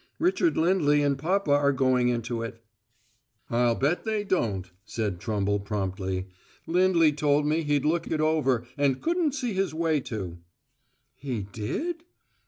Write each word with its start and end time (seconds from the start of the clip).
Richard 0.17 0.57
Lindley 0.57 1.03
and 1.03 1.15
papa 1.15 1.51
are 1.51 1.71
going 1.71 2.09
into 2.09 2.41
it." 2.41 2.59
"I'll 3.51 3.75
bet 3.75 4.03
they 4.03 4.23
don't," 4.23 4.71
said 4.83 5.19
Trumble 5.19 5.59
promptly. 5.59 6.25
"Lindley 6.65 7.13
told 7.13 7.45
me 7.45 7.61
he'd 7.61 7.85
looked 7.85 8.11
it 8.11 8.19
over 8.19 8.65
and 8.79 8.99
couldn't 8.99 9.33
see 9.35 9.53
his 9.53 9.75
way 9.75 9.99
to." 9.99 10.39
"He 11.17 11.41
did?" 11.51 12.03